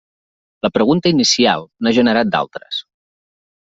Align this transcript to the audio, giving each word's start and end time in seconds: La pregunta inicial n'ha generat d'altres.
La 0.65 0.71
pregunta 0.77 1.11
inicial 1.15 1.67
n'ha 1.85 1.93
generat 1.99 2.33
d'altres. 2.37 2.81